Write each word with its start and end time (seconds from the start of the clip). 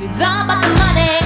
It's 0.00 0.20
all 0.20 0.44
about 0.44 0.62
the 0.62 0.68
money. 0.78 1.17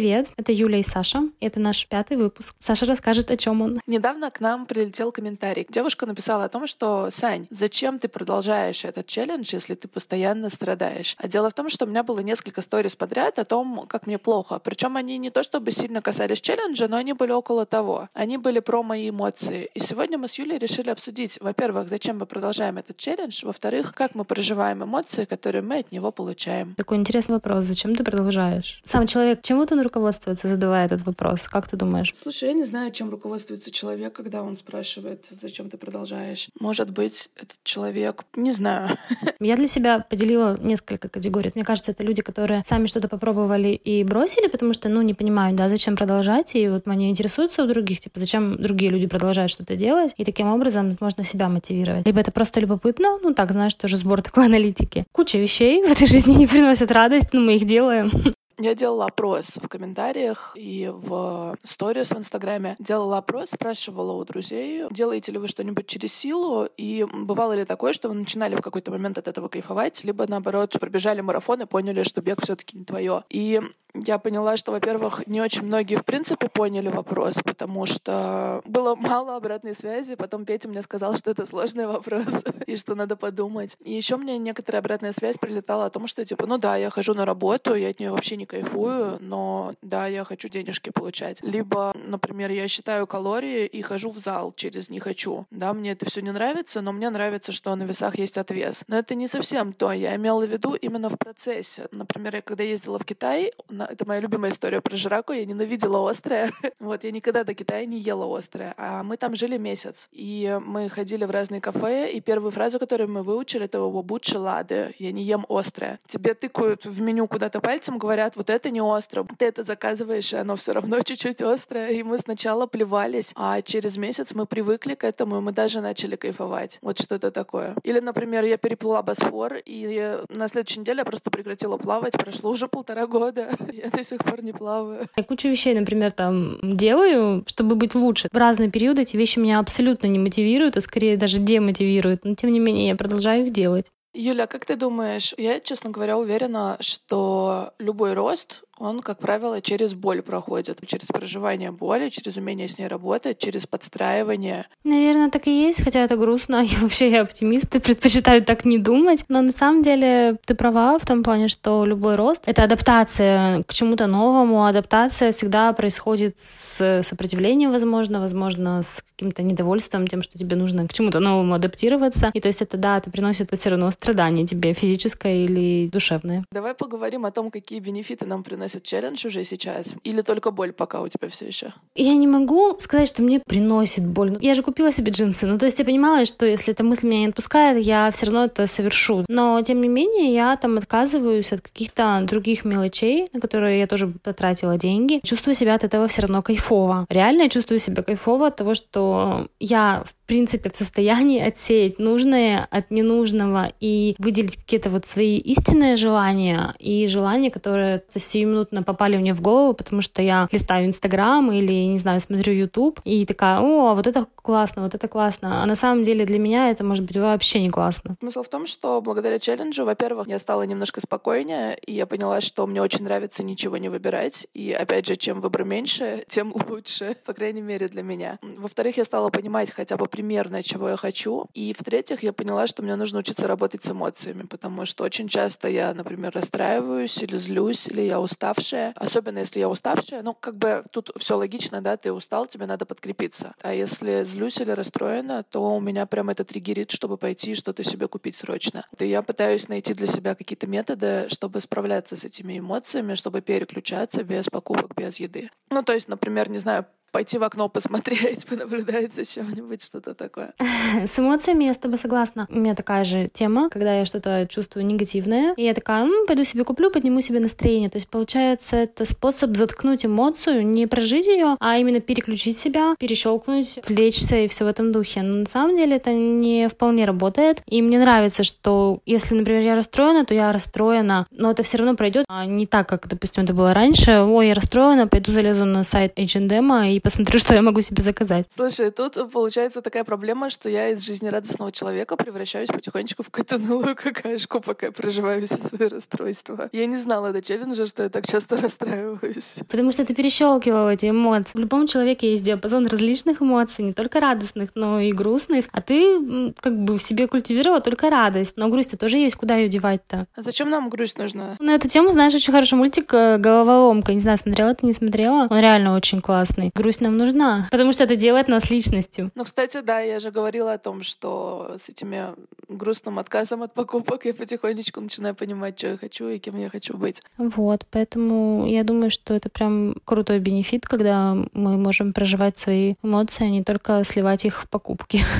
Привет, 0.00 0.30
это 0.38 0.50
Юля 0.50 0.78
и 0.78 0.82
Саша, 0.82 1.28
это 1.40 1.60
наш 1.60 1.86
пятый 1.86 2.16
выпуск. 2.16 2.56
Саша 2.58 2.86
расскажет, 2.86 3.30
о 3.30 3.36
чем 3.36 3.60
он. 3.60 3.78
Недавно 3.86 4.30
к 4.30 4.40
нам 4.40 4.64
прилетел 4.64 5.12
комментарий. 5.12 5.66
Девушка 5.68 6.06
написала 6.06 6.44
о 6.44 6.48
том, 6.48 6.66
что 6.66 7.10
«Сань, 7.12 7.46
зачем 7.50 7.98
ты 7.98 8.08
продолжаешь 8.08 8.86
этот 8.86 9.06
челлендж, 9.06 9.50
если 9.52 9.74
ты 9.74 9.88
постоянно 9.88 10.48
страдаешь?» 10.48 11.16
А 11.18 11.28
дело 11.28 11.50
в 11.50 11.52
том, 11.52 11.68
что 11.68 11.84
у 11.84 11.88
меня 11.88 12.02
было 12.02 12.20
несколько 12.20 12.62
сториз 12.62 12.96
подряд 12.96 13.38
о 13.38 13.44
том, 13.44 13.84
как 13.88 14.06
мне 14.06 14.16
плохо. 14.16 14.58
Причем 14.58 14.96
они 14.96 15.18
не 15.18 15.28
то 15.28 15.42
чтобы 15.42 15.70
сильно 15.70 16.00
касались 16.00 16.40
челленджа, 16.40 16.88
но 16.88 16.96
они 16.96 17.12
были 17.12 17.32
около 17.32 17.66
того. 17.66 18.08
Они 18.14 18.38
были 18.38 18.60
про 18.60 18.82
мои 18.82 19.10
эмоции. 19.10 19.68
И 19.74 19.80
сегодня 19.80 20.16
мы 20.16 20.28
с 20.28 20.38
Юлей 20.38 20.56
решили 20.56 20.88
обсудить, 20.88 21.36
во-первых, 21.42 21.90
зачем 21.90 22.20
мы 22.20 22.24
продолжаем 22.24 22.78
этот 22.78 22.96
челлендж, 22.96 23.44
во-вторых, 23.44 23.92
как 23.94 24.14
мы 24.14 24.24
проживаем 24.24 24.82
эмоции, 24.82 25.26
которые 25.26 25.60
мы 25.60 25.80
от 25.80 25.92
него 25.92 26.10
получаем. 26.10 26.74
Такой 26.76 26.96
интересный 26.96 27.34
вопрос, 27.34 27.66
зачем 27.66 27.94
ты 27.94 28.02
продолжаешь? 28.02 28.80
Сам 28.82 29.06
человек, 29.06 29.42
чему 29.42 29.66
он 29.70 29.89
руководствуется, 29.90 30.48
задавая 30.48 30.86
этот 30.86 31.04
вопрос? 31.04 31.48
Как 31.48 31.68
ты 31.68 31.76
думаешь? 31.76 32.12
Слушай, 32.22 32.50
я 32.50 32.54
не 32.54 32.64
знаю, 32.64 32.92
чем 32.92 33.10
руководствуется 33.10 33.70
человек, 33.70 34.12
когда 34.12 34.42
он 34.42 34.56
спрашивает, 34.56 35.26
зачем 35.30 35.68
ты 35.68 35.76
продолжаешь. 35.76 36.48
Может 36.60 36.90
быть, 36.90 37.30
этот 37.36 37.58
человек, 37.64 38.24
не 38.36 38.52
знаю. 38.52 38.96
Я 39.40 39.56
для 39.56 39.66
себя 39.66 39.98
поделила 39.98 40.56
несколько 40.60 41.08
категорий. 41.08 41.50
Мне 41.54 41.64
кажется, 41.64 41.90
это 41.90 42.04
люди, 42.04 42.22
которые 42.22 42.62
сами 42.64 42.86
что-то 42.86 43.08
попробовали 43.08 43.68
и 43.68 44.04
бросили, 44.04 44.46
потому 44.46 44.72
что, 44.74 44.88
ну, 44.88 45.02
не 45.02 45.14
понимают, 45.14 45.56
да, 45.56 45.68
зачем 45.68 45.96
продолжать, 45.96 46.54
и 46.54 46.68
вот 46.68 46.86
они 46.86 47.10
интересуются 47.10 47.64
у 47.64 47.66
других, 47.66 48.00
типа, 48.00 48.20
зачем 48.20 48.62
другие 48.62 48.92
люди 48.92 49.06
продолжают 49.06 49.50
что-то 49.50 49.76
делать, 49.76 50.14
и 50.16 50.24
таким 50.24 50.46
образом 50.46 50.90
можно 51.00 51.24
себя 51.24 51.48
мотивировать. 51.48 52.06
Либо 52.06 52.20
это 52.20 52.30
просто 52.30 52.60
любопытно, 52.60 53.18
ну, 53.22 53.34
так, 53.34 53.50
знаешь, 53.50 53.74
тоже 53.74 53.96
сбор 53.96 54.22
такой 54.22 54.46
аналитики. 54.50 55.04
Куча 55.12 55.38
вещей 55.38 55.82
в 55.82 55.90
этой 55.90 56.06
жизни 56.06 56.34
не 56.34 56.46
приносят 56.46 56.92
радость, 56.92 57.32
но 57.32 57.40
мы 57.40 57.56
их 57.56 57.64
делаем. 57.64 58.10
Я 58.60 58.74
делала 58.74 59.06
опрос 59.06 59.56
в 59.56 59.68
комментариях 59.68 60.52
и 60.54 60.90
в 60.92 61.56
сторис 61.64 62.10
в 62.10 62.18
Инстаграме. 62.18 62.76
Делала 62.78 63.16
опрос, 63.16 63.50
спрашивала 63.50 64.12
у 64.12 64.24
друзей, 64.26 64.84
делаете 64.90 65.32
ли 65.32 65.38
вы 65.38 65.48
что-нибудь 65.48 65.86
через 65.86 66.12
силу, 66.12 66.68
и 66.76 67.06
бывало 67.10 67.54
ли 67.54 67.64
такое, 67.64 67.94
что 67.94 68.10
вы 68.10 68.16
начинали 68.16 68.54
в 68.54 68.60
какой-то 68.60 68.90
момент 68.90 69.16
от 69.16 69.28
этого 69.28 69.48
кайфовать, 69.48 70.04
либо 70.04 70.26
наоборот 70.26 70.76
пробежали 70.78 71.22
марафон 71.22 71.62
и 71.62 71.64
поняли, 71.64 72.02
что 72.02 72.20
бег 72.20 72.42
все-таки 72.42 72.76
не 72.76 72.84
твое. 72.84 73.24
И 73.30 73.62
я 73.94 74.18
поняла, 74.18 74.56
что, 74.56 74.72
во-первых, 74.72 75.26
не 75.26 75.40
очень 75.40 75.64
многие 75.64 75.96
в 75.96 76.04
принципе 76.04 76.48
поняли 76.48 76.88
вопрос, 76.88 77.36
потому 77.42 77.86
что 77.86 78.62
было 78.64 78.94
мало 78.94 79.36
обратной 79.36 79.74
связи. 79.74 80.14
Потом 80.14 80.44
Петя 80.44 80.68
мне 80.68 80.82
сказал, 80.82 81.16
что 81.16 81.30
это 81.30 81.44
сложный 81.44 81.86
вопрос 81.86 82.44
и 82.66 82.76
что 82.76 82.94
надо 82.94 83.16
подумать. 83.16 83.76
И 83.84 83.92
еще 83.92 84.16
мне 84.16 84.38
некоторая 84.38 84.80
обратная 84.80 85.12
связь 85.12 85.38
прилетала 85.38 85.86
о 85.86 85.90
том, 85.90 86.06
что 86.06 86.24
типа, 86.24 86.46
ну 86.46 86.58
да, 86.58 86.76
я 86.76 86.90
хожу 86.90 87.14
на 87.14 87.24
работу, 87.24 87.74
я 87.74 87.88
от 87.88 87.98
нее 87.98 88.12
вообще 88.12 88.36
не 88.36 88.46
кайфую, 88.50 89.18
но 89.20 89.74
да, 89.80 90.06
я 90.08 90.24
хочу 90.24 90.48
денежки 90.48 90.90
получать. 90.90 91.40
Либо, 91.42 91.94
например, 91.94 92.50
я 92.50 92.66
считаю 92.68 93.06
калории 93.06 93.66
и 93.66 93.80
хожу 93.82 94.10
в 94.10 94.18
зал 94.18 94.52
через 94.56 94.88
«не 94.90 94.98
хочу». 94.98 95.46
Да, 95.50 95.72
мне 95.72 95.92
это 95.92 96.06
все 96.06 96.20
не 96.20 96.32
нравится, 96.32 96.80
но 96.80 96.92
мне 96.92 97.10
нравится, 97.10 97.52
что 97.52 97.74
на 97.76 97.84
весах 97.84 98.18
есть 98.18 98.38
отвес. 98.38 98.84
Но 98.88 98.98
это 98.98 99.14
не 99.14 99.28
совсем 99.28 99.72
то. 99.72 99.92
Я 99.92 100.16
имела 100.16 100.44
в 100.44 100.50
виду 100.50 100.74
именно 100.74 101.08
в 101.08 101.16
процессе. 101.16 101.86
Например, 101.92 102.36
я 102.36 102.42
когда 102.42 102.64
ездила 102.64 102.98
в 102.98 103.04
Китай, 103.04 103.52
это 103.68 104.06
моя 104.06 104.20
любимая 104.20 104.50
история 104.50 104.80
про 104.80 104.96
жираку, 104.96 105.32
я 105.32 105.44
ненавидела 105.44 106.10
острое. 106.10 106.52
Вот, 106.80 107.04
я 107.04 107.10
никогда 107.10 107.44
до 107.44 107.54
Китая 107.54 107.84
не 107.84 107.98
ела 107.98 108.26
острое. 108.36 108.74
А 108.76 109.02
мы 109.02 109.16
там 109.16 109.34
жили 109.34 109.58
месяц. 109.58 110.08
И 110.12 110.58
мы 110.64 110.88
ходили 110.88 111.24
в 111.24 111.30
разные 111.30 111.60
кафе, 111.60 112.10
и 112.10 112.20
первую 112.20 112.50
фразу, 112.50 112.78
которую 112.78 113.10
мы 113.10 113.22
выучили, 113.22 113.66
это 113.66 113.80
«вобут 113.80 114.24
лады». 114.34 114.94
Я 114.98 115.12
не 115.12 115.22
ем 115.22 115.44
острое. 115.48 115.98
Тебе 116.06 116.34
тыкают 116.34 116.84
в 116.84 117.00
меню 117.00 117.28
куда-то 117.28 117.60
пальцем, 117.60 117.98
говорят, 117.98 118.36
вот 118.40 118.48
это 118.48 118.70
не 118.70 118.80
остро. 118.80 119.26
Ты 119.38 119.44
это 119.44 119.64
заказываешь, 119.64 120.32
и 120.32 120.36
оно 120.36 120.56
все 120.56 120.72
равно 120.72 121.00
чуть-чуть 121.04 121.42
острое. 121.42 121.90
И 121.90 122.02
мы 122.02 122.16
сначала 122.16 122.66
плевались, 122.66 123.32
а 123.36 123.60
через 123.60 123.98
месяц 123.98 124.32
мы 124.34 124.46
привыкли 124.46 124.94
к 124.94 125.04
этому, 125.04 125.36
и 125.36 125.40
мы 125.40 125.52
даже 125.52 125.82
начали 125.82 126.16
кайфовать. 126.16 126.78
Вот 126.80 126.98
что-то 126.98 127.30
такое. 127.30 127.76
Или, 127.84 128.00
например, 128.00 128.44
я 128.44 128.56
переплыла 128.56 129.02
Босфор, 129.02 129.56
и 129.66 130.18
на 130.30 130.48
следующей 130.48 130.80
неделе 130.80 131.00
я 131.00 131.04
просто 131.04 131.30
прекратила 131.30 131.76
плавать. 131.76 132.14
Прошло 132.14 132.50
уже 132.50 132.66
полтора 132.66 133.06
года. 133.06 133.50
Я 133.72 133.90
до 133.90 134.04
сих 134.04 134.18
пор 134.24 134.42
не 134.42 134.52
плаваю. 134.52 135.06
Я 135.16 135.22
кучу 135.22 135.48
вещей, 135.48 135.74
например, 135.78 136.10
там 136.10 136.58
делаю, 136.62 137.44
чтобы 137.46 137.76
быть 137.76 137.94
лучше. 137.94 138.28
В 138.32 138.36
разные 138.36 138.70
периоды 138.70 139.02
эти 139.02 139.16
вещи 139.16 139.38
меня 139.38 139.58
абсолютно 139.58 140.06
не 140.06 140.18
мотивируют, 140.18 140.76
а 140.76 140.80
скорее 140.80 141.16
даже 141.16 141.38
демотивируют. 141.38 142.24
Но, 142.24 142.34
тем 142.34 142.52
не 142.52 142.60
менее, 142.60 142.88
я 142.88 142.96
продолжаю 142.96 143.44
их 143.44 143.52
делать. 143.52 143.86
Юля, 144.12 144.46
как 144.46 144.64
ты 144.66 144.74
думаешь, 144.76 145.34
я, 145.38 145.60
честно 145.60 145.90
говоря, 145.90 146.18
уверена, 146.18 146.76
что 146.80 147.72
любой 147.78 148.14
рост, 148.14 148.64
он, 148.80 149.02
как 149.02 149.18
правило, 149.18 149.60
через 149.60 149.92
боль 149.92 150.22
проходит. 150.22 150.78
Через 150.86 151.06
проживание 151.06 151.70
боли, 151.70 152.08
через 152.08 152.38
умение 152.38 152.66
с 152.66 152.78
ней 152.78 152.88
работать, 152.88 153.38
через 153.38 153.66
подстраивание. 153.66 154.66
Наверное, 154.84 155.30
так 155.30 155.46
и 155.46 155.66
есть, 155.66 155.84
хотя 155.84 156.00
это 156.00 156.16
грустно. 156.16 156.64
Я 156.64 156.78
вообще 156.80 157.10
я 157.10 157.20
оптимист 157.20 157.74
и 157.74 157.78
предпочитаю 157.78 158.42
так 158.42 158.64
не 158.64 158.78
думать. 158.78 159.24
Но 159.28 159.42
на 159.42 159.52
самом 159.52 159.82
деле 159.82 160.38
ты 160.46 160.54
права 160.54 160.98
в 160.98 161.04
том 161.04 161.22
плане, 161.22 161.48
что 161.48 161.84
любой 161.84 162.14
рост— 162.14 162.42
это 162.46 162.62
адаптация 162.62 163.62
к 163.64 163.72
чему-то 163.72 164.06
новому. 164.06 164.64
Адаптация 164.64 165.32
всегда 165.32 165.72
происходит 165.74 166.38
с 166.38 167.02
сопротивлением, 167.02 167.72
возможно, 167.72 168.20
возможно, 168.20 168.82
с 168.82 169.04
каким-то 169.16 169.42
недовольством 169.42 170.06
тем, 170.06 170.22
что 170.22 170.38
тебе 170.38 170.56
нужно 170.56 170.88
к 170.88 170.92
чему-то 170.94 171.20
новому 171.20 171.54
адаптироваться. 171.54 172.30
И 172.32 172.40
то 172.40 172.48
есть 172.48 172.62
это, 172.62 172.78
да, 172.78 172.96
это 172.96 173.10
приносит 173.10 173.50
все 173.52 173.70
равно 173.70 173.90
страдание 173.90 174.46
тебе, 174.46 174.72
физическое 174.72 175.44
или 175.44 175.88
душевное. 175.88 176.44
Давай 176.50 176.74
поговорим 176.74 177.26
о 177.26 177.30
том, 177.30 177.50
какие 177.50 177.80
бенефиты 177.80 178.24
нам 178.24 178.42
приносит 178.42 178.69
челлендж 178.78 179.26
уже 179.26 179.42
сейчас? 179.44 179.94
Или 180.04 180.22
только 180.22 180.50
боль 180.52 180.72
пока 180.72 181.00
у 181.00 181.08
тебя 181.08 181.28
все 181.28 181.46
еще? 181.46 181.72
Я 181.94 182.14
не 182.14 182.26
могу 182.26 182.76
сказать, 182.78 183.08
что 183.08 183.22
мне 183.22 183.40
приносит 183.40 184.06
боль. 184.06 184.38
Я 184.40 184.54
же 184.54 184.62
купила 184.62 184.92
себе 184.92 185.10
джинсы. 185.10 185.46
Ну, 185.46 185.58
то 185.58 185.64
есть 185.64 185.78
я 185.78 185.84
понимала, 185.84 186.24
что 186.24 186.46
если 186.46 186.72
эта 186.72 186.84
мысль 186.84 187.08
меня 187.08 187.20
не 187.20 187.28
отпускает, 187.28 187.84
я 187.84 188.10
все 188.10 188.26
равно 188.26 188.44
это 188.44 188.66
совершу. 188.66 189.24
Но, 189.28 189.60
тем 189.62 189.80
не 189.80 189.88
менее, 189.88 190.32
я 190.32 190.56
там 190.56 190.76
отказываюсь 190.78 191.52
от 191.52 191.62
каких-то 191.62 192.20
других 192.28 192.64
мелочей, 192.64 193.26
на 193.32 193.40
которые 193.40 193.80
я 193.80 193.86
тоже 193.86 194.08
потратила 194.08 194.76
деньги. 194.76 195.20
Чувствую 195.24 195.54
себя 195.54 195.74
от 195.74 195.84
этого 195.84 196.06
все 196.06 196.22
равно 196.22 196.42
кайфово. 196.42 197.06
Реально 197.08 197.42
я 197.42 197.48
чувствую 197.48 197.78
себя 197.78 198.02
кайфово 198.02 198.48
от 198.48 198.56
того, 198.56 198.74
что 198.74 199.48
я, 199.58 200.04
в 200.06 200.19
принципе, 200.30 200.70
в 200.70 200.76
состоянии 200.76 201.40
отсеять 201.40 201.98
нужное 201.98 202.68
от 202.70 202.92
ненужного 202.92 203.72
и 203.80 204.14
выделить 204.20 204.56
какие-то 204.56 204.88
вот 204.88 205.04
свои 205.04 205.38
истинные 205.38 205.96
желания 205.96 206.72
и 206.78 207.08
желания, 207.08 207.50
которые 207.50 208.04
сиюминутно 208.14 208.84
попали 208.84 209.16
мне 209.16 209.34
в 209.34 209.40
голову, 209.40 209.74
потому 209.74 210.02
что 210.02 210.22
я 210.22 210.48
листаю 210.52 210.86
Инстаграм 210.86 211.50
или, 211.50 211.72
не 211.86 211.98
знаю, 211.98 212.20
смотрю 212.20 212.52
Ютуб 212.52 213.00
и 213.02 213.26
такая, 213.26 213.58
о, 213.58 213.94
вот 213.94 214.06
это 214.06 214.24
классно, 214.36 214.82
вот 214.82 214.94
это 214.94 215.08
классно. 215.08 215.64
А 215.64 215.66
на 215.66 215.74
самом 215.74 216.04
деле 216.04 216.24
для 216.24 216.38
меня 216.38 216.70
это 216.70 216.84
может 216.84 217.04
быть 217.04 217.16
вообще 217.16 217.60
не 217.60 217.70
классно. 217.70 218.14
Смысл 218.20 218.44
в 218.44 218.48
том, 218.48 218.68
что 218.68 219.00
благодаря 219.00 219.40
челленджу, 219.40 219.84
во-первых, 219.84 220.28
я 220.28 220.38
стала 220.38 220.62
немножко 220.62 221.00
спокойнее, 221.00 221.76
и 221.84 221.92
я 221.92 222.06
поняла, 222.06 222.40
что 222.40 222.68
мне 222.68 222.80
очень 222.80 223.02
нравится 223.02 223.42
ничего 223.42 223.78
не 223.78 223.88
выбирать. 223.88 224.46
И 224.54 224.70
опять 224.70 225.08
же, 225.08 225.16
чем 225.16 225.40
выбор 225.40 225.64
меньше, 225.64 226.22
тем 226.28 226.54
лучше, 226.68 227.16
по 227.26 227.32
крайней 227.32 227.62
мере, 227.62 227.88
для 227.88 228.04
меня. 228.04 228.38
Во-вторых, 228.42 228.96
я 228.96 229.04
стала 229.04 229.30
понимать 229.30 229.72
хотя 229.72 229.96
бы 229.96 230.06
примерно, 230.20 230.62
чего 230.62 230.90
я 230.90 230.96
хочу. 230.96 231.46
И 231.54 231.72
в-третьих, 231.72 232.22
я 232.22 232.34
поняла, 232.34 232.66
что 232.66 232.82
мне 232.82 232.94
нужно 232.94 233.20
учиться 233.20 233.48
работать 233.48 233.82
с 233.84 233.90
эмоциями, 233.90 234.42
потому 234.42 234.84
что 234.84 235.02
очень 235.04 235.28
часто 235.28 235.66
я, 235.70 235.94
например, 235.94 236.32
расстраиваюсь 236.34 237.22
или 237.22 237.38
злюсь, 237.38 237.88
или 237.88 238.02
я 238.02 238.20
уставшая. 238.20 238.92
Особенно 238.96 239.38
если 239.38 239.60
я 239.60 239.68
уставшая, 239.70 240.22
ну, 240.22 240.34
как 240.34 240.58
бы 240.58 240.84
тут 240.92 241.10
все 241.16 241.38
логично, 241.38 241.80
да, 241.80 241.96
ты 241.96 242.12
устал, 242.12 242.46
тебе 242.46 242.66
надо 242.66 242.84
подкрепиться. 242.84 243.54
А 243.62 243.72
если 243.72 244.24
злюсь 244.24 244.58
или 244.58 244.72
расстроена, 244.72 245.42
то 245.42 245.74
у 245.74 245.80
меня 245.80 246.04
прям 246.04 246.28
это 246.28 246.44
триггерит, 246.44 246.90
чтобы 246.90 247.16
пойти 247.16 247.54
что-то 247.54 247.82
себе 247.82 248.06
купить 248.06 248.36
срочно. 248.36 248.86
И 248.98 249.06
я 249.06 249.22
пытаюсь 249.22 249.68
найти 249.68 249.94
для 249.94 250.06
себя 250.06 250.34
какие-то 250.34 250.66
методы, 250.66 251.28
чтобы 251.30 251.62
справляться 251.62 252.14
с 252.14 252.26
этими 252.26 252.58
эмоциями, 252.58 253.14
чтобы 253.14 253.40
переключаться 253.40 254.22
без 254.22 254.50
покупок, 254.50 254.94
без 254.94 255.18
еды. 255.18 255.50
Ну, 255.70 255.82
то 255.82 255.94
есть, 255.94 256.08
например, 256.08 256.50
не 256.50 256.58
знаю, 256.58 256.84
Пойти 257.12 257.38
в 257.38 257.42
окно 257.42 257.68
посмотреть, 257.68 258.46
понаблюдать 258.48 259.14
за 259.14 259.24
чем-нибудь, 259.24 259.82
что-то 259.82 260.14
такое. 260.14 260.54
С 261.06 261.18
эмоциями 261.18 261.64
я 261.64 261.74
с 261.74 261.76
тобой 261.76 261.98
согласна. 261.98 262.46
У 262.50 262.58
меня 262.58 262.74
такая 262.74 263.04
же 263.04 263.28
тема, 263.32 263.68
когда 263.70 263.98
я 263.98 264.04
что-то 264.04 264.46
чувствую 264.48 264.86
негативное, 264.86 265.54
и 265.56 265.62
я 265.62 265.74
такая, 265.74 266.04
ну, 266.04 266.26
пойду 266.26 266.44
себе 266.44 266.64
куплю, 266.64 266.90
подниму 266.90 267.20
себе 267.20 267.40
настроение. 267.40 267.90
То 267.90 267.96
есть, 267.96 268.08
получается, 268.08 268.76
это 268.76 269.04
способ 269.04 269.56
заткнуть 269.56 270.06
эмоцию, 270.06 270.66
не 270.66 270.86
прожить 270.86 271.26
ее, 271.26 271.56
а 271.58 271.78
именно 271.78 272.00
переключить 272.00 272.58
себя, 272.58 272.94
перещелкнуть, 272.98 273.78
отвлечься 273.78 274.36
и 274.36 274.48
все 274.48 274.64
в 274.64 274.68
этом 274.68 274.92
духе. 274.92 275.22
Но 275.22 275.36
на 275.36 275.46
самом 275.46 275.76
деле 275.76 275.96
это 275.96 276.12
не 276.12 276.68
вполне 276.68 277.04
работает. 277.04 277.62
И 277.66 277.82
мне 277.82 277.98
нравится, 277.98 278.44
что 278.44 279.00
если, 279.04 279.34
например, 279.34 279.62
я 279.62 279.74
расстроена, 279.74 280.24
то 280.24 280.34
я 280.34 280.52
расстроена, 280.52 281.26
но 281.30 281.50
это 281.50 281.62
все 281.62 281.78
равно 281.78 281.96
пройдет 281.96 282.26
а 282.28 282.46
не 282.46 282.66
так, 282.66 282.88
как, 282.88 283.08
допустим, 283.08 283.44
это 283.44 283.54
было 283.54 283.74
раньше. 283.74 284.20
Ой, 284.20 284.48
я 284.48 284.54
расстроена, 284.54 285.08
пойду 285.08 285.32
залезу 285.32 285.64
на 285.64 285.82
сайт 285.82 286.12
H&M 286.16 286.84
и 286.84 286.99
посмотрю, 287.00 287.38
что 287.38 287.54
я 287.54 287.62
могу 287.62 287.80
себе 287.80 288.02
заказать. 288.02 288.46
Слушай, 288.54 288.90
тут 288.90 289.18
получается 289.32 289.82
такая 289.82 290.04
проблема, 290.04 290.50
что 290.50 290.68
я 290.68 290.88
из 290.90 291.04
жизнерадостного 291.04 291.72
человека 291.72 292.16
превращаюсь 292.16 292.68
потихонечку 292.68 293.22
в 293.22 293.30
какую-то 293.30 293.56
унылую 293.56 293.96
какашку, 293.96 294.60
пока 294.60 294.86
я 294.86 294.92
проживаю 294.92 295.46
все 295.46 295.56
свои 295.56 295.88
расстройства. 295.88 296.68
Я 296.72 296.86
не 296.86 296.96
знала 296.96 297.32
до 297.32 297.42
челленджа, 297.42 297.86
что 297.86 298.02
я 298.04 298.08
так 298.08 298.26
часто 298.26 298.56
расстраиваюсь. 298.60 299.58
Потому 299.68 299.92
что 299.92 300.04
ты 300.04 300.14
перещелкивал 300.14 300.88
эти 300.88 301.10
эмоции. 301.10 301.58
В 301.58 301.60
любом 301.60 301.86
человеке 301.86 302.30
есть 302.30 302.42
диапазон 302.42 302.86
различных 302.86 303.42
эмоций, 303.42 303.84
не 303.84 303.92
только 303.92 304.20
радостных, 304.20 304.70
но 304.74 305.00
и 305.00 305.12
грустных. 305.12 305.66
А 305.72 305.80
ты 305.80 306.52
как 306.60 306.78
бы 306.78 306.98
в 306.98 307.02
себе 307.02 307.26
культивировала 307.26 307.80
только 307.80 308.10
радость. 308.10 308.56
Но 308.56 308.68
грусть 308.68 308.98
тоже 308.98 309.18
есть, 309.18 309.36
куда 309.36 309.56
ее 309.56 309.68
девать-то? 309.68 310.26
А 310.34 310.42
зачем 310.42 310.70
нам 310.70 310.88
грусть 310.90 311.18
нужна? 311.18 311.56
На 311.60 311.74
эту 311.74 311.88
тему, 311.88 312.10
знаешь, 312.10 312.34
очень 312.34 312.52
хороший 312.52 312.74
мультик 312.74 313.12
э, 313.14 313.38
«Головоломка». 313.38 314.12
Не 314.12 314.20
знаю, 314.20 314.36
смотрела 314.36 314.74
ты, 314.74 314.86
не 314.86 314.92
смотрела? 314.92 315.46
Он 315.48 315.58
реально 315.58 315.94
очень 315.94 316.20
классный. 316.20 316.72
Грусть 316.74 316.89
нам 316.98 317.16
нужна, 317.16 317.68
потому 317.70 317.92
что 317.92 318.02
это 318.04 318.16
делает 318.16 318.48
нас 318.48 318.70
личностью. 318.70 319.30
Ну, 319.36 319.44
кстати, 319.44 319.80
да, 319.80 320.00
я 320.00 320.18
же 320.18 320.32
говорила 320.32 320.72
о 320.72 320.78
том, 320.78 321.04
что 321.04 321.76
с 321.80 321.88
этими 321.88 322.34
грустным 322.68 323.18
отказом 323.18 323.62
от 323.62 323.74
покупок 323.74 324.24
я 324.24 324.34
потихонечку 324.34 325.00
начинаю 325.00 325.34
понимать, 325.34 325.78
что 325.78 325.88
я 325.88 325.96
хочу 325.96 326.28
и 326.28 326.38
кем 326.38 326.56
я 326.56 326.70
хочу 326.70 326.96
быть. 326.96 327.22
Вот, 327.38 327.86
поэтому 327.90 328.66
я 328.66 328.82
думаю, 328.82 329.10
что 329.10 329.34
это 329.34 329.48
прям 329.48 329.94
крутой 330.04 330.38
бенефит, 330.40 330.86
когда 330.86 331.36
мы 331.52 331.76
можем 331.76 332.12
проживать 332.12 332.58
свои 332.58 332.94
эмоции, 333.02 333.44
а 333.44 333.50
не 333.50 333.62
только 333.62 334.02
сливать 334.04 334.44
их 334.44 334.62
в 334.62 334.68
покупки. 334.68 335.20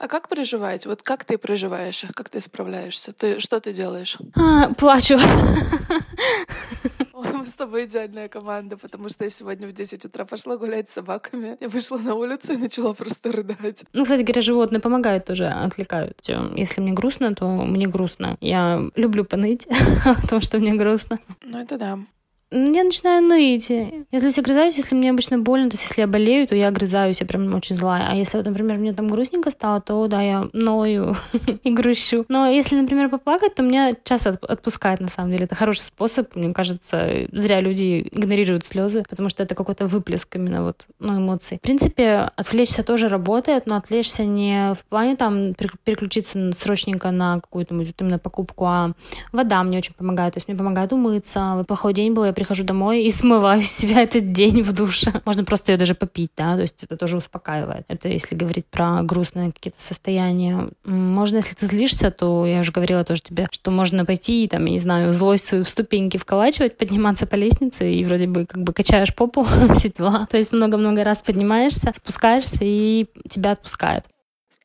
А 0.00 0.08
как 0.08 0.30
проживать? 0.30 0.86
Вот 0.86 1.02
как 1.02 1.26
ты 1.26 1.36
проживаешь 1.36 2.04
их? 2.04 2.12
Как 2.14 2.30
ты 2.30 2.40
справляешься? 2.40 3.12
Ты 3.12 3.38
что 3.38 3.60
ты 3.60 3.74
делаешь? 3.74 4.16
А, 4.34 4.72
плачу. 4.72 5.18
Ой, 7.20 7.32
мы 7.32 7.46
с 7.46 7.52
тобой 7.54 7.84
идеальная 7.84 8.28
команда, 8.28 8.78
потому 8.78 9.10
что 9.10 9.24
я 9.24 9.30
сегодня 9.30 9.68
в 9.68 9.72
10 9.72 10.06
утра 10.06 10.24
пошла 10.24 10.56
гулять 10.56 10.88
с 10.88 10.94
собаками. 10.94 11.58
Я 11.60 11.68
вышла 11.68 11.98
на 11.98 12.14
улицу 12.14 12.54
и 12.54 12.56
начала 12.56 12.94
просто 12.94 13.30
рыдать. 13.30 13.84
Ну, 13.92 14.04
кстати 14.04 14.22
говоря, 14.22 14.40
животные 14.40 14.80
помогают 14.80 15.26
тоже, 15.26 15.46
отвлекают. 15.46 16.18
Если 16.56 16.80
мне 16.80 16.92
грустно, 16.92 17.34
то 17.34 17.46
мне 17.46 17.86
грустно. 17.86 18.38
Я 18.40 18.82
люблю 18.96 19.26
поныть 19.26 19.68
о 20.06 20.26
том, 20.28 20.40
что 20.40 20.58
мне 20.58 20.74
грустно. 20.74 21.18
Ну, 21.42 21.58
это 21.58 21.76
да. 21.76 21.98
Я 22.52 22.82
начинаю 22.82 23.22
ныть. 23.22 23.70
Я 23.70 24.18
злюсь, 24.18 24.38
огрызаюсь, 24.38 24.76
если 24.76 24.96
мне 24.96 25.10
обычно 25.10 25.38
больно, 25.38 25.70
то 25.70 25.74
есть 25.74 25.88
если 25.88 26.00
я 26.00 26.08
болею, 26.08 26.48
то 26.48 26.56
я 26.56 26.68
огрызаюсь, 26.68 27.20
я 27.20 27.26
прям 27.26 27.54
очень 27.54 27.76
злая. 27.76 28.08
А 28.10 28.14
если, 28.16 28.38
вот, 28.38 28.46
например, 28.46 28.78
мне 28.78 28.92
там 28.92 29.06
грустненько 29.06 29.52
стало, 29.52 29.80
то 29.80 30.08
да, 30.08 30.20
я 30.20 30.48
ною 30.52 31.16
и 31.62 31.70
грущу. 31.70 32.24
Но 32.28 32.48
если, 32.48 32.74
например, 32.74 33.08
поплакать, 33.08 33.54
то 33.54 33.62
меня 33.62 33.92
часто 34.02 34.36
отпускает, 34.42 34.98
на 34.98 35.06
самом 35.06 35.30
деле. 35.30 35.44
Это 35.44 35.54
хороший 35.54 35.82
способ, 35.82 36.34
мне 36.34 36.52
кажется. 36.52 37.28
Зря 37.30 37.60
люди 37.60 38.08
игнорируют 38.10 38.64
слезы, 38.64 39.04
потому 39.08 39.28
что 39.28 39.44
это 39.44 39.54
какой-то 39.54 39.86
выплеск 39.86 40.34
именно 40.34 40.64
вот 40.64 40.86
ну, 40.98 41.18
эмоций. 41.18 41.58
В 41.58 41.60
принципе, 41.60 42.30
отвлечься 42.34 42.82
тоже 42.82 43.08
работает, 43.08 43.66
но 43.66 43.76
отвлечься 43.76 44.24
не 44.24 44.74
в 44.74 44.84
плане 44.86 45.14
там 45.14 45.54
переключиться 45.54 46.50
срочненько 46.56 47.12
на 47.12 47.36
какую-то 47.36 47.76
именно 47.76 48.18
покупку, 48.18 48.64
а 48.66 48.92
вода 49.30 49.62
мне 49.62 49.78
очень 49.78 49.94
помогает. 49.94 50.34
То 50.34 50.38
есть 50.38 50.48
мне 50.48 50.56
помогает 50.56 50.92
умыться. 50.92 51.64
Плохой 51.68 51.94
день 51.94 52.12
был, 52.12 52.24
я 52.24 52.32
прихожу 52.40 52.64
домой 52.64 53.02
и 53.04 53.10
смываю 53.10 53.62
себя 53.64 54.02
этот 54.02 54.32
день 54.32 54.62
в 54.62 54.72
душе. 54.72 55.12
Можно 55.26 55.44
просто 55.44 55.72
ее 55.72 55.78
даже 55.78 55.94
попить, 55.94 56.30
да, 56.38 56.54
то 56.54 56.62
есть 56.62 56.82
это 56.82 56.96
тоже 56.96 57.18
успокаивает. 57.18 57.84
Это 57.88 58.08
если 58.08 58.34
говорить 58.34 58.64
про 58.64 59.02
грустные 59.02 59.52
какие-то 59.52 59.82
состояния. 59.82 60.70
Можно, 60.84 61.36
если 61.36 61.54
ты 61.54 61.66
злишься, 61.66 62.10
то 62.10 62.46
я 62.46 62.60
уже 62.60 62.72
говорила 62.72 63.04
тоже 63.04 63.20
тебе, 63.20 63.46
что 63.50 63.70
можно 63.70 64.06
пойти 64.06 64.44
и 64.44 64.48
там, 64.48 64.64
я 64.64 64.72
не 64.72 64.78
знаю, 64.78 65.12
злость 65.12 65.44
свою 65.44 65.64
в 65.64 65.68
ступеньки 65.68 66.16
вколачивать, 66.16 66.78
подниматься 66.78 67.26
по 67.26 67.34
лестнице 67.34 67.92
и 67.92 68.04
вроде 68.06 68.26
бы 68.26 68.46
как 68.46 68.62
бы 68.62 68.72
качаешь 68.72 69.14
попу, 69.14 69.46
все 69.74 69.90
дела. 69.90 70.26
То 70.30 70.38
есть 70.38 70.52
много-много 70.52 71.04
раз 71.04 71.18
поднимаешься, 71.18 71.92
спускаешься 71.94 72.60
и 72.62 73.06
тебя 73.28 73.52
отпускает. 73.52 74.06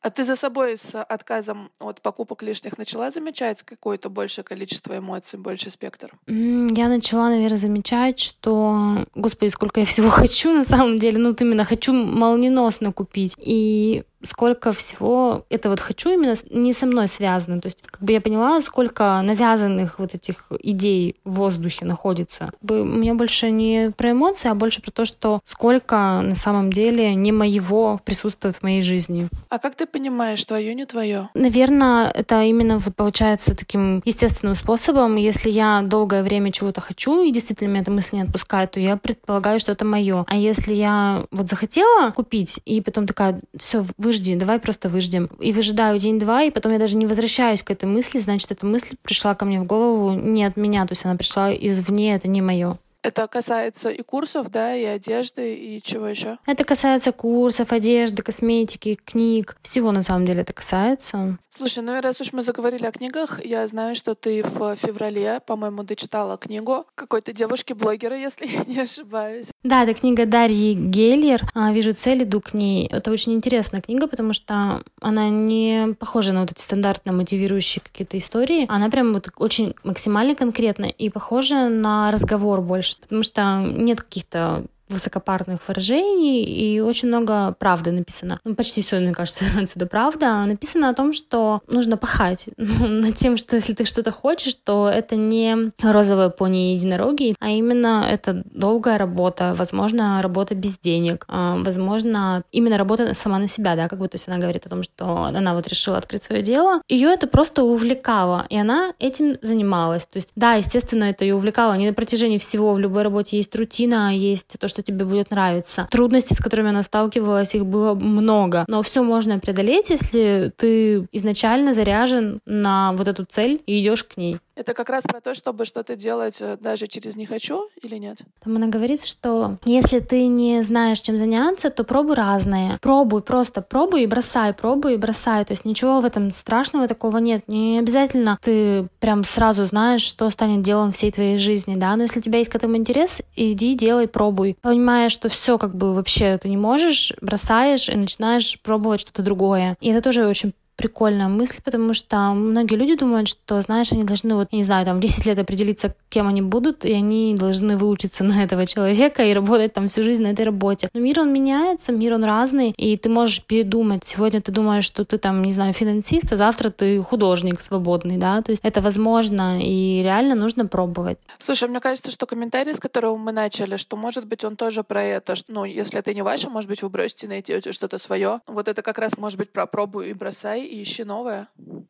А 0.02 0.10
ты 0.10 0.24
за 0.24 0.36
собой 0.36 0.76
с 0.76 1.00
отказом 1.02 1.70
от 1.80 2.00
покупок 2.00 2.42
лишних 2.42 2.78
начала 2.78 3.10
замечать 3.10 3.62
какое-то 3.62 4.08
большее 4.08 4.44
количество 4.44 4.98
эмоций, 4.98 5.38
больше 5.38 5.70
спектр? 5.70 6.12
Я 6.26 6.88
начала, 6.88 7.28
наверное, 7.28 7.56
замечать, 7.56 8.20
что, 8.20 9.06
господи, 9.14 9.50
сколько 9.50 9.80
я 9.80 9.86
всего 9.86 10.10
хочу 10.10 10.52
на 10.52 10.64
самом 10.64 10.98
деле, 10.98 11.18
ну 11.18 11.30
вот 11.30 11.40
именно 11.40 11.64
хочу 11.64 11.92
молниеносно 11.92 12.92
купить. 12.92 13.34
И 13.38 14.04
сколько 14.26 14.72
всего 14.72 15.44
это 15.48 15.70
вот 15.70 15.80
хочу 15.80 16.10
именно 16.10 16.34
не 16.50 16.72
со 16.72 16.86
мной 16.86 17.08
связано. 17.08 17.60
То 17.60 17.66
есть 17.66 17.82
как 17.82 18.02
бы 18.02 18.12
я 18.12 18.20
поняла, 18.20 18.60
сколько 18.60 19.20
навязанных 19.22 19.98
вот 19.98 20.14
этих 20.14 20.46
идей 20.60 21.16
в 21.24 21.36
воздухе 21.36 21.84
находится. 21.84 22.50
Как 22.50 22.62
бы 22.62 22.82
у 22.82 22.84
меня 22.84 23.14
больше 23.14 23.50
не 23.50 23.92
про 23.96 24.10
эмоции, 24.10 24.50
а 24.50 24.54
больше 24.54 24.82
про 24.82 24.90
то, 24.90 25.04
что 25.04 25.40
сколько 25.44 26.20
на 26.22 26.34
самом 26.34 26.72
деле 26.72 27.14
не 27.14 27.32
моего 27.32 28.00
присутствует 28.04 28.56
в 28.56 28.62
моей 28.62 28.82
жизни. 28.82 29.28
А 29.48 29.58
как 29.58 29.74
ты 29.74 29.86
понимаешь, 29.86 30.44
твое 30.44 30.74
не 30.74 30.86
твое? 30.86 31.28
Наверное, 31.34 32.10
это 32.10 32.42
именно 32.42 32.78
вот 32.78 32.94
получается 32.94 33.56
таким 33.56 34.02
естественным 34.04 34.54
способом. 34.54 35.16
Если 35.16 35.50
я 35.50 35.82
долгое 35.82 36.22
время 36.22 36.52
чего-то 36.52 36.80
хочу, 36.80 37.22
и 37.22 37.30
действительно 37.30 37.68
меня 37.68 37.82
эта 37.82 37.90
мысль 37.90 38.16
не 38.16 38.22
отпускает, 38.22 38.72
то 38.72 38.80
я 38.80 38.96
предполагаю, 38.96 39.60
что 39.60 39.72
это 39.72 39.84
мое. 39.84 40.24
А 40.26 40.36
если 40.36 40.74
я 40.74 41.24
вот 41.30 41.48
захотела 41.48 42.10
купить, 42.10 42.60
и 42.64 42.80
потом 42.80 43.06
такая, 43.06 43.40
все, 43.56 43.84
выжди, 44.16 44.34
давай 44.34 44.58
просто 44.58 44.88
выждем. 44.88 45.26
И 45.40 45.52
выжидаю 45.52 45.98
день-два, 45.98 46.44
и 46.44 46.50
потом 46.50 46.72
я 46.72 46.78
даже 46.78 46.96
не 46.96 47.06
возвращаюсь 47.06 47.62
к 47.62 47.70
этой 47.70 47.84
мысли, 47.84 48.18
значит, 48.18 48.50
эта 48.50 48.64
мысль 48.64 48.96
пришла 49.02 49.34
ко 49.34 49.44
мне 49.44 49.60
в 49.60 49.64
голову 49.64 50.12
не 50.12 50.44
от 50.44 50.56
меня, 50.56 50.86
то 50.86 50.92
есть 50.92 51.04
она 51.04 51.16
пришла 51.16 51.52
извне, 51.52 52.14
это 52.14 52.28
не 52.28 52.40
мое. 52.40 52.78
Это 53.02 53.28
касается 53.28 53.90
и 53.90 54.02
курсов, 54.02 54.50
да, 54.50 54.74
и 54.74 54.84
одежды, 54.84 55.54
и 55.54 55.80
чего 55.80 56.08
еще? 56.08 56.38
Это 56.44 56.64
касается 56.64 57.12
курсов, 57.12 57.72
одежды, 57.72 58.22
косметики, 58.22 58.98
книг. 59.04 59.56
Всего 59.62 59.92
на 59.92 60.02
самом 60.02 60.26
деле 60.26 60.40
это 60.40 60.52
касается. 60.52 61.38
Слушай, 61.56 61.82
ну 61.82 61.96
и 61.96 62.00
раз 62.00 62.20
уж 62.20 62.34
мы 62.34 62.42
заговорили 62.42 62.84
о 62.84 62.92
книгах, 62.92 63.42
я 63.42 63.66
знаю, 63.66 63.94
что 63.94 64.14
ты 64.14 64.42
в 64.42 64.76
феврале, 64.76 65.40
по-моему, 65.46 65.84
дочитала 65.84 66.36
книгу 66.36 66.84
какой-то 66.94 67.32
девушки-блогера, 67.32 68.14
если 68.18 68.46
я 68.46 68.64
не 68.64 68.80
ошибаюсь. 68.80 69.50
Да, 69.62 69.84
это 69.84 69.94
книга 69.94 70.26
Дарьи 70.26 70.74
Геллер 70.74 71.40
а, 71.54 71.72
«Вижу 71.72 71.94
цель, 71.94 72.24
иду 72.24 72.42
к 72.42 72.52
ней». 72.52 72.86
Это 72.88 73.10
очень 73.10 73.32
интересная 73.32 73.80
книга, 73.80 74.06
потому 74.06 74.34
что 74.34 74.82
она 75.00 75.30
не 75.30 75.94
похожа 75.98 76.34
на 76.34 76.42
вот 76.42 76.52
эти 76.52 76.60
стандартно 76.60 77.12
мотивирующие 77.14 77.82
какие-то 77.82 78.18
истории. 78.18 78.66
Она 78.68 78.90
прям 78.90 79.14
вот 79.14 79.30
очень 79.36 79.74
максимально 79.82 80.34
конкретная 80.34 80.90
и 80.90 81.08
похожа 81.08 81.70
на 81.70 82.10
разговор 82.10 82.60
больше, 82.60 82.98
потому 83.00 83.22
что 83.22 83.62
нет 83.62 84.02
каких-то 84.02 84.66
высокопарных 84.88 85.60
выражений, 85.66 86.42
и 86.44 86.80
очень 86.80 87.08
много 87.08 87.52
правды 87.58 87.92
написано. 87.92 88.40
Ну, 88.44 88.54
почти 88.54 88.82
все, 88.82 88.98
мне 88.98 89.12
кажется, 89.12 89.44
отсюда 89.60 89.86
правда. 89.86 90.44
Написано 90.44 90.88
о 90.88 90.94
том, 90.94 91.12
что 91.12 91.60
нужно 91.68 91.96
пахать 91.96 92.48
ну, 92.56 92.88
над 92.88 93.14
тем, 93.14 93.36
что 93.36 93.56
если 93.56 93.74
ты 93.74 93.84
что-то 93.84 94.10
хочешь, 94.10 94.54
то 94.54 94.88
это 94.88 95.16
не 95.16 95.72
розовые 95.82 96.30
пони 96.30 96.72
и 96.72 96.74
единороги, 96.74 97.34
а 97.40 97.50
именно 97.50 98.06
это 98.08 98.42
долгая 98.46 98.98
работа, 98.98 99.54
возможно, 99.56 100.20
работа 100.22 100.54
без 100.54 100.78
денег, 100.78 101.24
а, 101.28 101.56
возможно, 101.56 102.44
именно 102.52 102.78
работа 102.78 103.14
сама 103.14 103.38
на 103.38 103.48
себя, 103.48 103.76
да, 103.76 103.88
как 103.88 103.98
бы, 103.98 104.08
то 104.08 104.14
есть 104.14 104.28
она 104.28 104.38
говорит 104.38 104.66
о 104.66 104.68
том, 104.68 104.82
что 104.82 105.24
она 105.24 105.54
вот 105.54 105.68
решила 105.68 105.98
открыть 105.98 106.22
свое 106.22 106.42
дело. 106.42 106.80
Ее 106.88 107.08
это 107.08 107.26
просто 107.26 107.62
увлекало, 107.62 108.46
и 108.48 108.56
она 108.58 108.92
этим 108.98 109.38
занималась. 109.42 110.06
То 110.06 110.16
есть, 110.16 110.32
да, 110.36 110.54
естественно, 110.54 111.04
это 111.04 111.24
ее 111.24 111.34
увлекало. 111.34 111.74
Не 111.74 111.88
на 111.88 111.94
протяжении 111.94 112.38
всего 112.38 112.72
в 112.72 112.78
любой 112.78 113.02
работе 113.02 113.36
есть 113.36 113.54
рутина, 113.56 114.14
есть 114.14 114.58
то, 114.58 114.68
что 114.68 114.75
что 114.76 114.82
тебе 114.82 115.06
будет 115.06 115.30
нравиться. 115.30 115.88
Трудности, 115.90 116.34
с 116.34 116.38
которыми 116.38 116.68
она 116.68 116.82
сталкивалась, 116.82 117.54
их 117.54 117.64
было 117.64 117.94
много. 117.94 118.66
Но 118.68 118.82
все 118.82 119.02
можно 119.02 119.38
преодолеть, 119.38 119.88
если 119.88 120.52
ты 120.54 121.08
изначально 121.12 121.72
заряжен 121.72 122.40
на 122.44 122.92
вот 122.92 123.08
эту 123.08 123.24
цель 123.24 123.62
и 123.64 123.80
идешь 123.80 124.04
к 124.04 124.18
ней. 124.18 124.36
Это 124.56 124.72
как 124.72 124.88
раз 124.88 125.02
про 125.02 125.20
то, 125.20 125.34
чтобы 125.34 125.66
что-то 125.66 125.96
делать 125.96 126.38
э, 126.40 126.56
даже 126.58 126.86
через 126.86 127.14
«не 127.14 127.26
хочу» 127.26 127.68
или 127.82 127.96
нет? 127.96 128.20
Там 128.42 128.56
она 128.56 128.68
говорит, 128.68 129.04
что 129.04 129.58
если 129.66 130.00
ты 130.00 130.26
не 130.28 130.62
знаешь, 130.62 131.00
чем 131.00 131.18
заняться, 131.18 131.68
то 131.68 131.84
пробуй 131.84 132.14
разные. 132.14 132.78
Пробуй, 132.80 133.20
просто 133.20 133.60
пробуй 133.60 134.04
и 134.04 134.06
бросай, 134.06 134.54
пробуй 134.54 134.94
и 134.94 134.96
бросай. 134.96 135.44
То 135.44 135.52
есть 135.52 135.66
ничего 135.66 136.00
в 136.00 136.06
этом 136.06 136.30
страшного 136.30 136.88
такого 136.88 137.18
нет. 137.18 137.44
Не 137.48 137.78
обязательно 137.78 138.38
ты 138.40 138.88
прям 138.98 139.24
сразу 139.24 139.66
знаешь, 139.66 140.00
что 140.00 140.30
станет 140.30 140.62
делом 140.62 140.90
всей 140.90 141.12
твоей 141.12 141.36
жизни, 141.36 141.76
да. 141.76 141.94
Но 141.94 142.04
если 142.04 142.20
у 142.20 142.22
тебя 142.22 142.38
есть 142.38 142.50
к 142.50 142.54
этому 142.54 142.78
интерес, 142.78 143.20
иди, 143.34 143.74
делай, 143.74 144.08
пробуй. 144.08 144.56
Понимая, 144.62 145.10
что 145.10 145.28
все 145.28 145.58
как 145.58 145.76
бы 145.76 145.92
вообще 145.92 146.38
ты 146.38 146.48
не 146.48 146.56
можешь, 146.56 147.12
бросаешь 147.20 147.90
и 147.90 147.94
начинаешь 147.94 148.58
пробовать 148.62 149.02
что-то 149.02 149.20
другое. 149.20 149.76
И 149.82 149.90
это 149.90 150.00
тоже 150.00 150.26
очень 150.26 150.54
прикольная 150.76 151.28
мысль, 151.28 151.58
потому 151.64 151.94
что 151.94 152.16
многие 152.34 152.76
люди 152.76 152.96
думают, 152.96 153.28
что, 153.28 153.60
знаешь, 153.60 153.92
они 153.92 154.04
должны, 154.04 154.34
вот, 154.34 154.52
не 154.52 154.62
знаю, 154.62 154.84
там, 154.84 155.00
10 155.00 155.26
лет 155.26 155.38
определиться, 155.38 155.94
кем 156.08 156.28
они 156.28 156.42
будут, 156.42 156.84
и 156.84 156.92
они 156.92 157.34
должны 157.36 157.76
выучиться 157.76 158.24
на 158.24 158.44
этого 158.44 158.66
человека 158.66 159.24
и 159.24 159.32
работать 159.32 159.72
там 159.72 159.88
всю 159.88 160.02
жизнь 160.02 160.22
на 160.22 160.28
этой 160.28 160.44
работе. 160.44 160.88
Но 160.92 161.00
мир, 161.00 161.20
он 161.20 161.32
меняется, 161.32 161.92
мир, 161.92 162.14
он 162.14 162.24
разный, 162.24 162.70
и 162.76 162.96
ты 162.96 163.08
можешь 163.08 163.42
передумать. 163.42 164.04
Сегодня 164.04 164.40
ты 164.40 164.52
думаешь, 164.52 164.84
что 164.84 165.04
ты 165.04 165.18
там, 165.18 165.42
не 165.42 165.52
знаю, 165.52 165.72
финансист, 165.72 166.32
а 166.32 166.36
завтра 166.36 166.70
ты 166.70 167.00
художник 167.00 167.60
свободный, 167.60 168.18
да, 168.18 168.42
то 168.42 168.50
есть 168.50 168.62
это 168.64 168.80
возможно, 168.80 169.58
и 169.60 170.02
реально 170.02 170.34
нужно 170.34 170.66
пробовать. 170.66 171.18
Слушай, 171.38 171.68
мне 171.68 171.80
кажется, 171.80 172.10
что 172.10 172.26
комментарий, 172.26 172.74
с 172.74 172.80
которого 172.80 173.16
мы 173.16 173.32
начали, 173.32 173.76
что, 173.76 173.96
может 173.96 174.26
быть, 174.26 174.44
он 174.44 174.56
тоже 174.56 174.82
про 174.82 175.02
это, 175.02 175.36
что, 175.36 175.52
ну, 175.52 175.64
если 175.64 175.98
это 175.98 176.12
не 176.12 176.22
ваше, 176.22 176.50
может 176.50 176.68
быть, 176.68 176.82
вы 176.82 176.88
бросите, 176.88 177.28
найдете 177.28 177.72
что-то 177.72 177.98
свое. 177.98 178.40
Вот 178.46 178.68
это 178.68 178.82
как 178.82 178.98
раз, 178.98 179.16
может 179.16 179.38
быть, 179.38 179.50
про 179.50 179.66
пробу 179.66 180.02
и 180.02 180.12
бросай, 180.12 180.65
и 180.66 180.82
ищи 180.82 181.04
новое. 181.04 181.48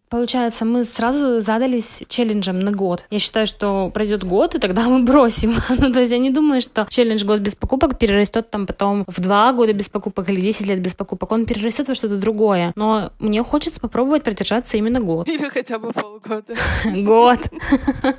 Получается, 0.08 0.64
мы 0.64 0.84
сразу 0.84 1.40
задались 1.40 2.04
челленджем 2.08 2.60
на 2.60 2.70
год. 2.70 3.04
Я 3.10 3.18
считаю, 3.18 3.46
что 3.46 3.90
пройдет 3.92 4.24
год, 4.24 4.54
и 4.54 4.58
тогда 4.58 4.82
мы 4.88 5.02
бросим. 5.02 5.54
ну, 5.68 5.92
то 5.92 6.00
есть 6.00 6.12
я 6.12 6.18
не 6.18 6.30
думаю, 6.30 6.60
что 6.60 6.86
челлендж 6.88 7.24
год 7.24 7.40
без 7.40 7.54
покупок 7.54 7.98
перерастет 7.98 8.50
там 8.50 8.66
потом 8.66 9.04
в 9.06 9.20
два 9.20 9.52
года 9.52 9.72
без 9.72 9.88
покупок 9.88 10.30
или 10.30 10.40
10 10.40 10.68
лет 10.68 10.80
без 10.80 10.94
покупок. 10.94 11.32
Он 11.32 11.46
перерастет 11.46 11.88
во 11.88 11.94
что-то 11.94 12.16
другое. 12.16 12.72
Но 12.76 13.12
мне 13.18 13.42
хочется 13.42 13.80
попробовать 13.80 14.22
продержаться 14.22 14.76
именно 14.76 15.00
год. 15.00 15.28
Или 15.36 15.48
хотя 15.48 15.78
бы 15.78 15.92
полгода. 15.92 16.54
Год. 16.84 17.38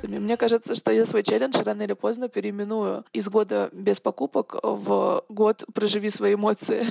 Мне 0.02 0.36
кажется, 0.36 0.74
что 0.74 0.90
я 0.92 1.06
свой 1.06 1.22
челлендж 1.22 1.56
рано 1.64 1.82
или 1.82 1.94
поздно 1.94 2.28
переименую 2.28 3.04
из 3.12 3.28
года 3.28 3.70
без 3.72 4.00
покупок 4.00 4.56
в 4.62 5.24
год 5.28 5.64
проживи 5.72 6.10
свои 6.10 6.34
эмоции. 6.34 6.86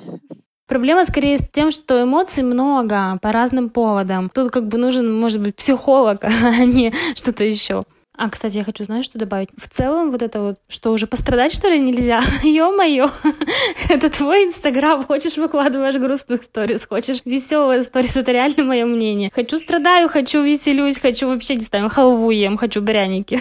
Проблема 0.68 1.06
скорее 1.06 1.38
с 1.38 1.48
тем, 1.50 1.72
что 1.72 2.04
эмоций 2.04 2.44
много 2.44 3.18
по 3.22 3.32
разным 3.32 3.70
поводам. 3.70 4.30
Тут 4.34 4.52
как 4.52 4.68
бы 4.68 4.78
нужен, 4.78 5.14
может 5.18 5.42
быть, 5.42 5.56
психолог, 5.56 6.24
а 6.24 6.66
не 6.66 6.94
что-то 7.16 7.46
еще. 7.46 7.84
А, 8.20 8.30
кстати, 8.32 8.58
я 8.58 8.64
хочу, 8.64 8.84
знаешь, 8.84 9.06
что 9.06 9.20
добавить? 9.20 9.50
В 9.56 9.70
целом, 9.70 10.10
вот 10.10 10.24
это 10.24 10.42
вот, 10.42 10.56
что 10.68 10.92
уже 10.92 11.06
пострадать, 11.06 11.54
что 11.54 11.70
ли, 11.70 11.80
нельзя? 11.80 12.20
Ё-моё, 12.44 13.12
это 13.90 14.10
твой 14.10 14.46
Инстаграм, 14.46 15.06
хочешь 15.06 15.38
выкладываешь 15.38 15.96
грустных 15.96 16.44
сторис, 16.44 16.86
хочешь 16.88 17.22
веселые 17.26 17.84
сторис, 17.84 18.18
это 18.18 18.32
реально 18.32 18.64
мое 18.64 18.86
мнение. 18.86 19.32
Хочу 19.34 19.60
страдаю, 19.60 20.10
хочу 20.10 20.42
веселюсь, 20.42 21.00
хочу 21.00 21.28
вообще, 21.28 21.56
не 21.56 21.62
знаю, 21.62 21.90
халву 21.90 22.32
ем, 22.32 22.58
хочу 22.58 22.84
пряники. 22.84 23.40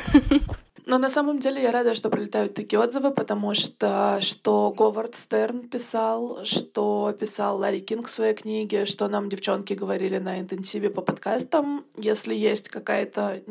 Но 0.86 0.98
на 0.98 1.10
самом 1.10 1.40
деле 1.40 1.60
я 1.60 1.72
рада, 1.72 1.96
что 1.96 2.10
прилетают 2.10 2.54
такие 2.54 2.78
отзывы, 2.78 3.10
потому 3.10 3.54
что 3.54 4.18
что 4.20 4.72
Говард 4.76 5.16
Стерн 5.16 5.68
писал, 5.68 6.44
что 6.44 7.12
писал 7.18 7.58
Ларри 7.58 7.80
Кинг 7.80 8.06
в 8.06 8.12
своей 8.12 8.34
книге, 8.34 8.86
что 8.86 9.08
нам 9.08 9.28
девчонки 9.28 9.72
говорили 9.72 10.18
на 10.18 10.38
интенсиве 10.38 10.90
по 10.90 11.02
подкастам. 11.02 11.84
Если 11.98 12.36
есть 12.36 12.68
какая-то 12.68 13.42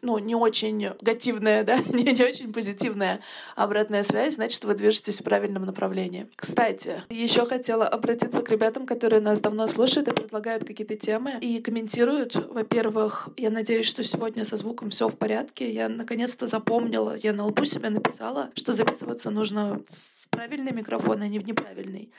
ну, 0.00 0.18
не 0.18 0.34
очень 0.34 0.78
негативная, 0.78 1.62
да, 1.68 1.76
не, 1.76 2.04
не 2.04 2.24
очень 2.24 2.54
позитивная 2.54 3.20
обратная 3.54 4.02
связь, 4.02 4.36
значит, 4.36 4.64
вы 4.64 4.74
движетесь 4.74 5.20
в 5.20 5.24
правильном 5.24 5.66
направлении. 5.66 6.26
Кстати, 6.36 7.02
еще 7.10 7.44
хотела 7.44 7.86
обратиться 7.86 8.40
к 8.40 8.48
ребятам, 8.48 8.86
которые 8.86 9.20
нас 9.20 9.40
давно 9.40 9.66
слушают 9.66 10.08
и 10.08 10.12
предлагают 10.12 10.64
какие-то 10.64 10.96
темы 10.96 11.34
и 11.42 11.60
комментируют. 11.60 12.34
Во-первых, 12.34 13.28
я 13.36 13.50
надеюсь, 13.50 13.86
что 13.86 14.02
сегодня 14.02 14.46
со 14.46 14.56
звуком 14.56 14.88
все 14.88 15.08
в 15.08 15.16
порядке. 15.18 15.70
Я 15.70 15.90
наконец-то 15.90 16.46
запомнила 16.46 16.77
помнила, 16.78 17.16
я 17.16 17.32
на 17.32 17.44
лбу 17.46 17.64
себе 17.64 17.90
написала, 17.90 18.50
что 18.54 18.72
записываться 18.72 19.30
нужно 19.30 19.80
в 19.88 20.28
правильный 20.28 20.72
микрофон, 20.72 21.22
а 21.22 21.28
не 21.28 21.40
в 21.40 21.46
неправильный. 21.46 22.12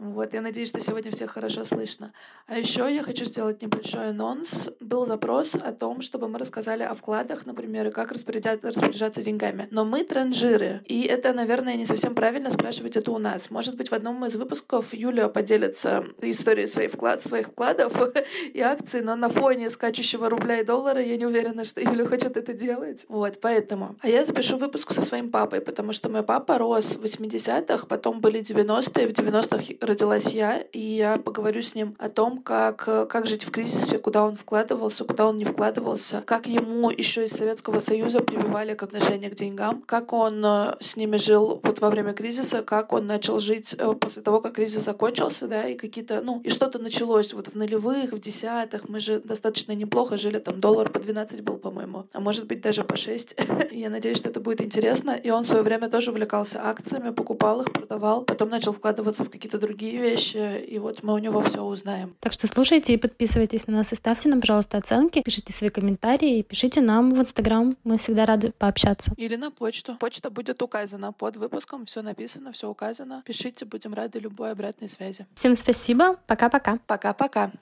Вот, 0.00 0.32
я 0.32 0.40
надеюсь, 0.40 0.70
что 0.70 0.80
сегодня 0.80 1.10
всех 1.10 1.32
хорошо 1.32 1.62
слышно. 1.64 2.14
А 2.46 2.58
еще 2.58 2.88
я 2.90 3.02
хочу 3.02 3.26
сделать 3.26 3.60
небольшой 3.60 4.08
анонс. 4.08 4.70
Был 4.80 5.04
запрос 5.04 5.54
о 5.54 5.72
том, 5.72 6.00
чтобы 6.00 6.26
мы 6.26 6.38
рассказали 6.38 6.82
о 6.82 6.94
вкладах, 6.94 7.44
например, 7.44 7.88
и 7.88 7.90
как 7.90 8.10
распоряжаться 8.10 9.20
деньгами. 9.20 9.68
Но 9.70 9.84
мы 9.84 10.02
транжиры, 10.02 10.80
и 10.86 11.02
это, 11.02 11.34
наверное, 11.34 11.74
не 11.74 11.84
совсем 11.84 12.14
правильно 12.14 12.48
спрашивать 12.48 12.96
это 12.96 13.12
у 13.12 13.18
нас. 13.18 13.50
Может 13.50 13.76
быть, 13.76 13.90
в 13.90 13.92
одном 13.92 14.24
из 14.24 14.36
выпусков 14.36 14.94
Юлия 14.94 15.28
поделится 15.28 16.06
историей 16.22 16.66
своих, 16.66 16.92
вклад, 16.92 17.22
своих 17.22 17.48
вкладов 17.48 18.00
и 18.54 18.60
акций, 18.60 19.02
но 19.02 19.16
на 19.16 19.28
фоне 19.28 19.68
скачущего 19.68 20.30
рубля 20.30 20.60
и 20.60 20.64
доллара 20.64 21.02
я 21.02 21.18
не 21.18 21.26
уверена, 21.26 21.66
что 21.66 21.82
Юля 21.82 22.06
хочет 22.06 22.38
это 22.38 22.54
делать. 22.54 23.04
Вот, 23.08 23.38
поэтому. 23.42 23.96
А 24.00 24.08
я 24.08 24.24
запишу 24.24 24.56
выпуск 24.56 24.92
со 24.92 25.02
своим 25.02 25.30
папой, 25.30 25.60
потому 25.60 25.92
что 25.92 26.08
мой 26.08 26.22
папа 26.22 26.56
рос 26.56 26.96
в 26.96 27.04
80-х, 27.04 27.84
потом 27.86 28.22
были 28.22 28.40
90-е, 28.40 29.06
в 29.06 29.12
90-х 29.12 29.89
родилась 29.90 30.32
я, 30.32 30.58
и 30.58 30.80
я 30.80 31.18
поговорю 31.18 31.62
с 31.62 31.74
ним 31.74 31.94
о 31.98 32.08
том, 32.08 32.42
как, 32.42 32.84
как 32.84 33.26
жить 33.26 33.44
в 33.44 33.50
кризисе, 33.50 33.98
куда 33.98 34.24
он 34.24 34.36
вкладывался, 34.36 35.04
куда 35.04 35.26
он 35.26 35.36
не 35.36 35.44
вкладывался, 35.44 36.22
как 36.24 36.46
ему 36.46 36.90
еще 36.90 37.24
из 37.24 37.32
Советского 37.32 37.80
Союза 37.80 38.20
прививали 38.20 38.74
к 38.74 38.82
отношение 38.82 39.30
к 39.30 39.34
деньгам, 39.34 39.82
как 39.86 40.12
он 40.12 40.44
э, 40.44 40.76
с 40.80 40.96
ними 40.96 41.16
жил 41.16 41.60
вот 41.62 41.80
во 41.80 41.90
время 41.90 42.12
кризиса, 42.12 42.62
как 42.62 42.92
он 42.92 43.06
начал 43.06 43.38
жить 43.40 43.74
э, 43.78 43.92
после 43.94 44.22
того, 44.22 44.40
как 44.40 44.54
кризис 44.54 44.84
закончился, 44.84 45.46
да, 45.48 45.68
и 45.68 45.74
какие-то, 45.74 46.20
ну, 46.22 46.40
и 46.44 46.48
что-то 46.48 46.78
началось 46.78 47.32
вот 47.34 47.48
в 47.48 47.54
нулевых, 47.54 48.12
в 48.12 48.18
десятых, 48.18 48.88
мы 48.88 49.00
же 49.00 49.20
достаточно 49.20 49.72
неплохо 49.72 50.16
жили, 50.16 50.38
там 50.38 50.60
доллар 50.60 50.88
по 50.88 50.98
12 50.98 51.42
был, 51.42 51.56
по-моему, 51.56 52.06
а 52.12 52.20
может 52.20 52.46
быть 52.46 52.60
даже 52.60 52.84
по 52.84 52.96
6. 52.96 53.36
я 53.70 53.90
надеюсь, 53.90 54.18
что 54.18 54.28
это 54.28 54.40
будет 54.40 54.60
интересно. 54.60 55.12
И 55.12 55.30
он 55.30 55.44
в 55.44 55.46
свое 55.46 55.62
время 55.62 55.88
тоже 55.88 56.10
увлекался 56.10 56.60
акциями, 56.62 57.10
покупал 57.10 57.62
их, 57.62 57.72
продавал, 57.72 58.22
потом 58.22 58.48
начал 58.48 58.72
вкладываться 58.72 59.24
в 59.24 59.30
какие-то 59.30 59.58
другие 59.58 59.69
другие 59.70 59.98
вещи, 59.98 60.64
и 60.64 60.80
вот 60.80 61.04
мы 61.04 61.14
у 61.14 61.18
него 61.18 61.40
все 61.42 61.62
узнаем. 61.62 62.16
Так 62.18 62.32
что 62.32 62.48
слушайте 62.48 62.94
и 62.94 62.96
подписывайтесь 62.96 63.68
на 63.68 63.74
нас, 63.74 63.92
и 63.92 63.96
ставьте 63.96 64.28
нам, 64.28 64.40
пожалуйста, 64.40 64.78
оценки, 64.78 65.22
пишите 65.22 65.52
свои 65.52 65.70
комментарии, 65.70 66.38
и 66.38 66.42
пишите 66.42 66.80
нам 66.80 67.10
в 67.10 67.20
Инстаграм, 67.20 67.76
мы 67.84 67.96
всегда 67.96 68.26
рады 68.26 68.52
пообщаться. 68.58 69.12
Или 69.16 69.36
на 69.36 69.52
почту. 69.52 69.96
Почта 70.00 70.28
будет 70.28 70.60
указана 70.60 71.12
под 71.12 71.36
выпуском, 71.36 71.86
все 71.86 72.02
написано, 72.02 72.50
все 72.50 72.68
указано. 72.68 73.22
Пишите, 73.24 73.64
будем 73.64 73.94
рады 73.94 74.18
любой 74.18 74.50
обратной 74.50 74.88
связи. 74.88 75.26
Всем 75.34 75.54
спасибо, 75.54 76.16
пока-пока. 76.26 76.80
Пока-пока. 76.88 77.52